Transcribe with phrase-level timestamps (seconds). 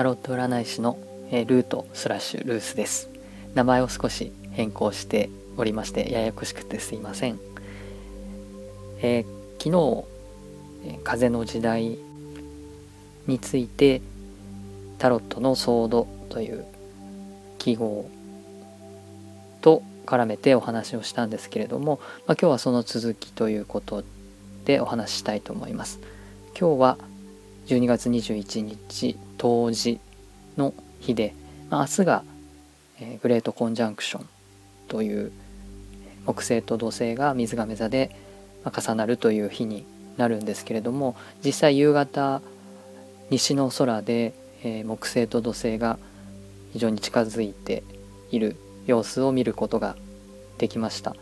[0.00, 0.96] タロット占い師の
[1.30, 3.10] えルートスラッシュルースです。
[3.54, 7.38] 名前を少し変更しておりましてややこしくてすいません、
[9.02, 10.06] えー、昨
[10.96, 11.98] 日風の時代
[13.26, 14.00] について
[14.96, 16.64] タロットのソードという
[17.58, 18.08] 記号
[19.60, 24.02] と絡めてお話をしたんですけれども、まあ、今日はその続きということ
[24.64, 26.00] でお話ししたいと思います。
[26.58, 26.96] 今日は
[27.66, 29.98] 12月21日冬至
[30.58, 31.34] の日で、
[31.70, 32.24] まあ、明日が、
[33.00, 34.28] えー、グレートコンジャンクション
[34.86, 35.32] という
[36.26, 38.14] 木星と土星が水亀座で
[38.64, 39.86] 重なるという日に
[40.18, 42.42] なるんですけれども実際夕方
[43.30, 45.98] 西の空で、えー、木星と土星が
[46.74, 47.82] 非常に近づいて
[48.30, 49.96] いる様子を見ることが
[50.58, 51.16] できました。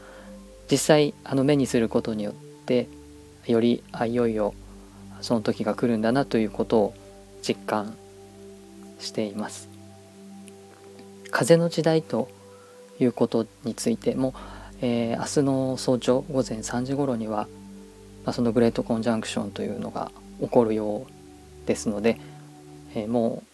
[0.70, 2.34] 実際あの目にすることによっ
[2.66, 2.88] て
[3.46, 4.54] よりあいよいよ
[5.20, 6.94] その時が来るんだなということを
[7.42, 7.96] 実感
[8.98, 9.68] しています。
[11.30, 12.28] 風の時代と
[13.00, 14.34] いうことについても、
[14.80, 17.48] えー、明日の早朝午前3時頃には、
[18.24, 20.10] まあ、そのグレートコンジャンクションというのが
[20.40, 22.18] 起こるようですので、
[22.94, 23.48] えー、もう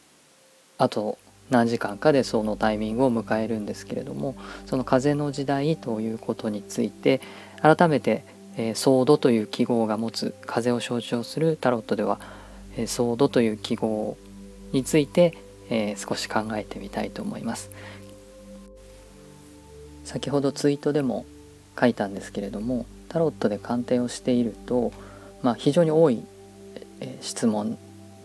[0.78, 1.19] あと
[1.50, 4.34] 何時間かでそのタイミングを迎えるんですけれども
[4.67, 7.20] その風の時代ということについて
[7.61, 8.25] 改めて、
[8.56, 12.19] えー、ソードという記号が持つ風を象徴するタロットでは、
[12.77, 14.17] えー、ソードという記号
[14.75, 15.34] について、
[15.70, 17.70] えー、少し考えてみたいと思います。
[20.05, 21.25] 先ほどツイートでも
[21.81, 24.92] 書いたんですけれどもタロットで鑑定をしていると、
[25.42, 26.22] まあ、非常に多い、
[27.00, 27.78] え質問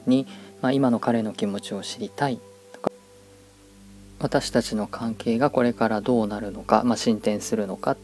[0.05, 0.27] に、
[0.61, 2.39] まあ、今の彼の気持ちを知りたい
[2.73, 2.91] とか
[4.19, 7.95] 私たちの関係がこれからどうなるのか、まあ、進展するのか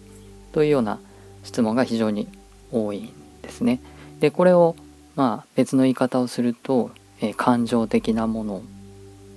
[0.54, 1.00] というような
[1.44, 2.28] 質問が非常に
[2.72, 3.82] 多いんですね。
[4.20, 4.76] でこれを
[5.16, 6.92] まあ別の言い方をすると、
[7.26, 8.62] えー、感情的なもの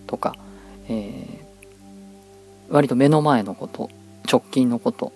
[0.06, 0.36] とか、
[0.88, 3.88] えー、割と目の前のこと
[4.30, 5.12] 直近のこと、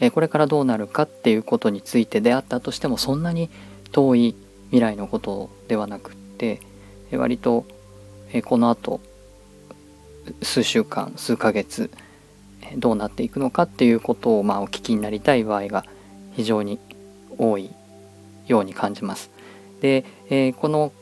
[0.00, 3.50] えー、これからどうなるかっていうことについてであったとしてもそんなに
[3.90, 4.36] 遠い
[4.66, 6.60] 未来のことではなくって、
[7.10, 7.66] えー、割と、
[8.32, 9.00] えー、このあと
[10.42, 11.90] 数週間数ヶ月、
[12.62, 15.84] えどうなっていくのかっていうことを、まあ、お聞きになりたい場合が
[16.32, 16.78] 非常に
[17.36, 17.70] 多い
[18.46, 19.30] ように感じます。
[19.82, 20.92] で、えこの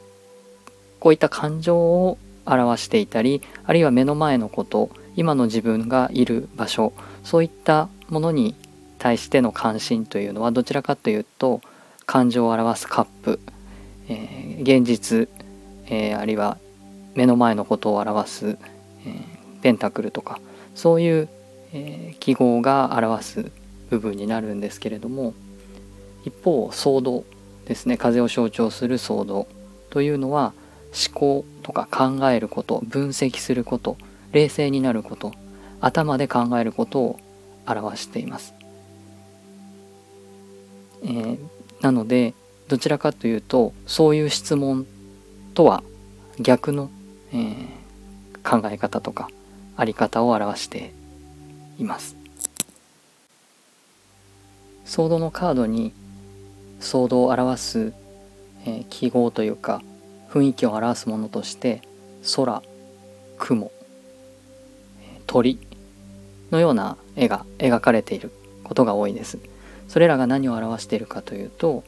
[1.03, 6.93] こういった感情を表していたりあるいは目の前のこと今の自分がいる場所
[7.25, 8.55] そういったものに
[8.99, 11.61] 対しての関心というのはどちらかというと
[12.07, 13.41] 感情を表すカップ、
[14.09, 15.29] えー、現実、
[15.87, 16.57] えー、あるいは
[17.17, 18.57] 目の前のことを表す、
[19.05, 20.39] えー、ペンタクルとか
[20.77, 21.29] そういう、
[21.75, 23.51] え記号が表す
[23.91, 25.35] 部分になるんですけれども
[26.25, 27.25] 一方ソード
[27.67, 27.97] ですね。
[27.97, 29.49] 風を象徴するソード
[29.91, 30.53] というのは
[30.93, 33.97] 思考とか考えること分析すること
[34.33, 35.33] 冷静になること
[35.81, 37.21] 頭で考えることを
[37.67, 38.55] 表しています、
[41.03, 41.39] えー、
[41.81, 42.35] なので
[42.69, 44.87] どちらかというとそういう質問
[45.55, 45.83] とは
[46.39, 46.91] 逆の、
[47.33, 49.29] えー、考え方とか
[49.77, 50.93] あり方を表して
[51.79, 52.17] います。
[54.85, 55.93] ソードのカードに
[56.81, 57.93] ソードを表す、
[58.67, 59.81] えー、記号というか
[60.33, 61.83] 雰囲気を表すものとして
[62.35, 62.63] 空
[63.39, 63.71] 雲
[65.27, 65.59] 鳥
[66.51, 68.31] のような絵が描かれている
[68.65, 69.39] ことが多いです。
[69.89, 71.85] それらが何を表しているかというと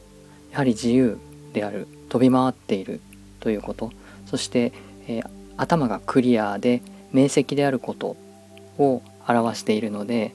[0.51, 1.17] やはり自由
[1.53, 3.01] である飛び回っている
[3.39, 3.91] ということ
[4.27, 4.73] そして、
[5.07, 6.83] えー、頭がクリアで
[7.13, 8.15] 明晰であること
[8.77, 10.33] を表しているので、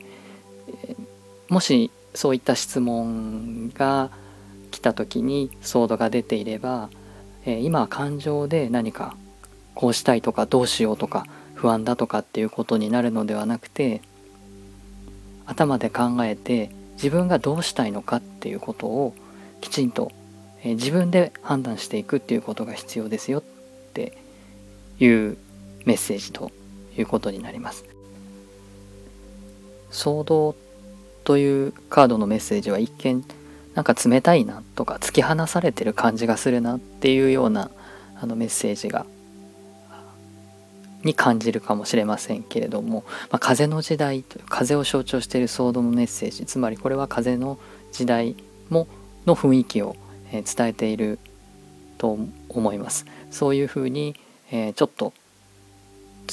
[0.85, 0.97] えー、
[1.49, 4.11] もしそういった質問が
[4.73, 6.91] 来た時にソードが出ていれば、
[7.45, 9.17] えー、今感情で何か
[9.75, 11.25] こうしたいとかどうしようとか
[11.55, 14.03] 不安だとかっていうことになるのではなくて
[15.47, 19.15] 頭で考えて自分がどうしたいのかっていうことを
[19.61, 20.13] きちんと、
[20.63, 23.43] え自分で判断していくっていうことが必要ですよっ
[23.93, 24.17] て
[24.99, 25.37] いう
[25.85, 26.51] メッセージと
[26.97, 27.85] いうことになります。
[29.91, 30.55] 騒動
[31.25, 33.25] というカードのメッセージは一見
[33.81, 37.71] なんか冷たいなとか突き放されてる感じがするなっていうような
[38.21, 39.07] あのメッセージが
[41.03, 47.59] に感じるかもしれませんけれども、まあ、風の時代という風を象徴しているソードのメッセージつまりこれは風の
[47.91, 48.37] 時代
[48.69, 48.87] も
[49.25, 49.97] の雰囲気を、
[50.31, 51.19] え伝えている
[51.97, 52.19] と
[52.51, 53.07] 思います。
[53.31, 54.15] そういうふうに、
[54.53, 55.15] えちょっと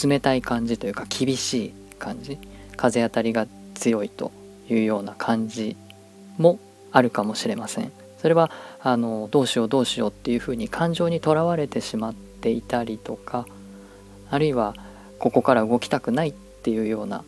[0.04, 2.38] 冷たい感じというか厳しい感じ
[2.76, 4.34] 風当たりが強いと
[4.70, 5.78] いうような感じ
[6.38, 6.60] も
[6.98, 8.50] あるかもしれませんそれは
[8.82, 13.46] あのどうしようどうしようっていうふうに感情にとらわれてしまっていたりとか
[14.32, 14.74] あるいは
[15.20, 17.24] ここから動きたくないっていうような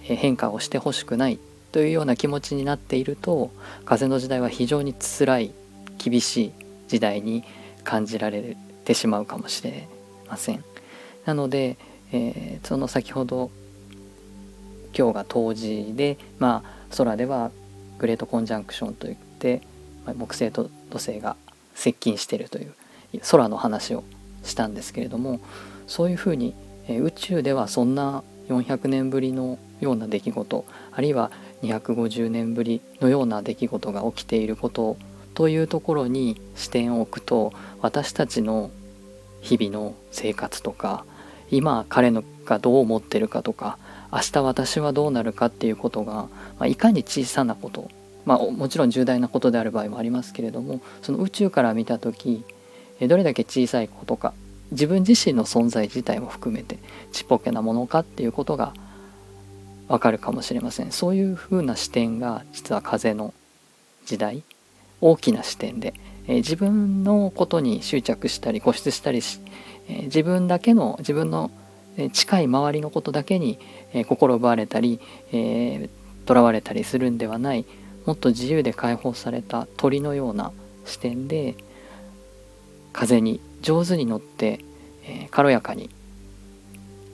[0.00, 1.38] 変化をしてほしくない
[1.70, 3.50] というような気持ちになっていると
[3.84, 5.52] 風の時代は非常に辛い
[5.98, 6.52] 厳しい
[6.88, 7.44] 時代に
[7.84, 8.56] 感じられ
[8.86, 9.86] てしまうかもしれ
[10.28, 10.64] ません。
[11.26, 11.76] なので、
[12.12, 13.50] えー、その先ほど
[14.96, 17.50] 今日が冬至で、まあ、空では
[18.00, 19.60] グレートコンジャンクションといって、
[20.06, 21.36] 木星と土星が
[21.74, 22.74] 接近しているという
[23.30, 24.02] 空の話を
[24.42, 25.40] したんですけれども
[25.86, 26.54] そういうふうに、
[26.88, 31.30] え、宇宙ではそんな400年ぶりのような出来事あるいは
[31.62, 34.96] 250年ぶりのような出来事が起きていること
[35.34, 38.70] というところに視点を置くと私たちの
[39.40, 41.04] 日々の生活とか
[41.50, 43.78] 今彼のがどう思ってるかとか
[44.12, 46.30] 明日私はどうなるかっていうことが、ま
[46.60, 47.90] あ、いかに小さなこと、
[48.24, 52.44] まあ、もちろん重大なことである場合もありますけれどもその宇宙から見た時
[53.00, 54.34] どれだけ小さいことか
[54.72, 56.78] 自分自身の存在自体も含めて
[57.12, 58.72] ちっぽけなものかっていうことが
[59.88, 60.92] わかるかもしれません。
[60.92, 63.34] そういうふうな視点が実は風の
[64.06, 64.44] 時代
[65.00, 65.94] 大きな視点で、
[66.28, 69.40] えー、自分のことに執着したり固執したりし、
[69.88, 71.50] えー、自分だけの自分の
[72.12, 73.58] 近い周りのことだけに、
[74.08, 77.64] 心奪われたりとら、えー、われたりするんではない
[78.06, 80.52] もっと自由で解放された鳥のような
[80.84, 81.54] 視点で
[82.92, 84.60] 風に上手に乗って、
[85.04, 85.90] え、軽やかに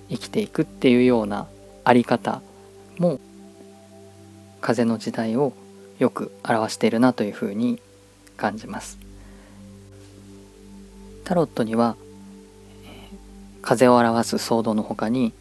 [0.08, 1.48] 生きていくっていうような
[1.84, 2.40] あり方
[2.98, 3.20] も
[4.60, 5.52] 風の時代を
[5.98, 7.80] よく表しているなというふうに
[8.36, 8.98] 感じます。
[11.24, 11.96] タロットには
[13.66, 15.32] 風を表すソードの他に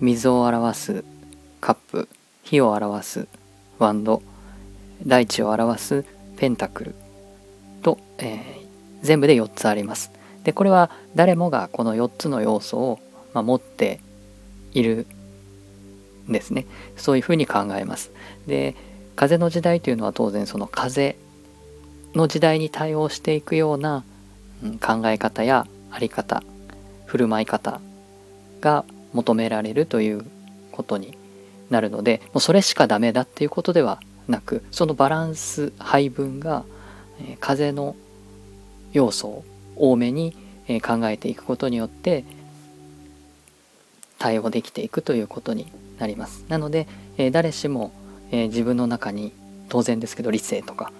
[0.00, 1.04] 水を表す
[1.60, 2.08] カップ
[2.42, 3.28] 火を表す
[3.78, 4.20] ワンド
[5.06, 6.04] 大地を表す
[6.38, 6.94] ペンタクル
[7.84, 8.66] と、えー、
[9.02, 10.10] 全部で4つあります。
[10.42, 12.98] でこれは誰もがこの4つの要素を、
[13.32, 14.00] まあ、持って
[14.72, 15.06] いる
[16.28, 16.66] んですね。
[16.96, 18.10] そういうふうに考えます。
[18.48, 18.74] で
[19.14, 21.16] 風の時代というのは当然その風
[22.12, 24.02] の時代に対応していくような、
[24.64, 26.42] うん、考え方やあり方
[27.06, 27.80] 振る舞い方
[28.60, 30.24] が求められるという
[30.72, 31.16] ことに
[31.70, 36.64] なるのでもうそれしかダメだっていうことではなくそのバランス配分が、
[37.20, 37.96] えー、風の
[38.92, 39.44] 要素を
[39.76, 40.36] 多めに、
[40.68, 42.24] えー、考えていくことによって
[44.18, 46.44] 対応できていくということになります。
[46.48, 46.86] なので、
[47.18, 47.92] えー、誰しも、
[48.30, 49.32] え、自分の中に
[49.68, 50.90] 当然ですけど理性とか、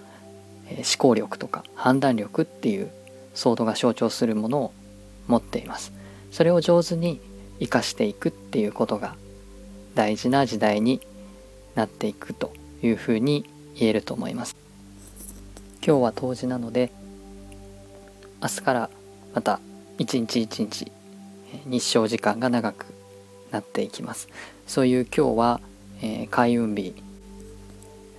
[0.69, 2.91] え、思考力とか判断力っていう
[3.33, 4.73] ソードが象徴するものを
[5.27, 5.93] 持っています。
[6.31, 7.19] それを上手に
[7.59, 9.15] 生かしていくっていうことが
[9.95, 11.01] 大事な時代に
[11.75, 12.51] なっていくと
[12.81, 13.45] いうふうに
[13.75, 14.55] 言えると思います。
[15.85, 16.91] 今日は冬至なので
[18.41, 18.89] 明日から
[19.33, 19.59] また
[19.97, 20.91] 一日一日
[21.65, 22.85] 日照時間が長く
[23.51, 24.27] なっていきます。
[24.67, 25.61] そういう今日は、
[26.01, 26.93] えー、開運日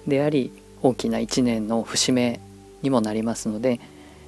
[0.06, 0.50] であり
[0.82, 2.40] 大きな一年の節目
[2.82, 3.81] にもなりますので、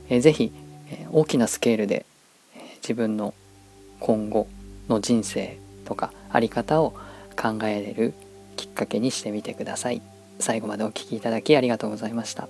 [0.08, 0.52] えー、ぜひ、
[0.90, 2.04] えー、大きなスケールで、
[2.82, 3.34] 自分の
[4.00, 4.48] 今後
[4.88, 6.90] の人生とか在り方を
[7.40, 8.14] 考えれる
[8.56, 10.02] きっかけにしてみてください。
[10.38, 12.48] 最後までお聴きいただきありがとうございました。